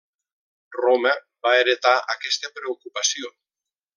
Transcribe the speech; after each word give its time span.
Roma 0.77 1.11
va 1.47 1.51
heretar 1.59 1.93
aquesta 2.15 2.53
preocupació. 2.57 3.35